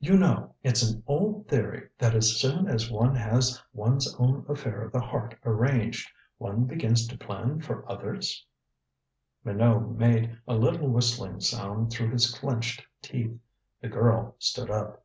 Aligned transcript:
You 0.00 0.16
know, 0.16 0.54
it's 0.62 0.82
an 0.82 1.02
old 1.06 1.46
theory 1.46 1.90
that 1.98 2.14
as 2.14 2.38
soon 2.40 2.68
as 2.68 2.90
one 2.90 3.14
has 3.16 3.62
one's 3.74 4.14
own 4.18 4.46
affair 4.48 4.80
of 4.82 4.92
the 4.92 5.00
heart 5.02 5.34
arranged, 5.44 6.10
one 6.38 6.64
begins 6.64 7.06
to 7.08 7.18
plan 7.18 7.60
for 7.60 7.86
others?" 7.86 8.46
Minot 9.44 9.90
made 9.98 10.38
a 10.48 10.54
little 10.54 10.88
whistling 10.88 11.40
sound 11.40 11.90
through 11.90 12.12
his 12.12 12.30
clenched 12.32 12.82
teeth. 13.02 13.38
The 13.82 13.88
girl 13.88 14.36
stood 14.38 14.70
up. 14.70 15.04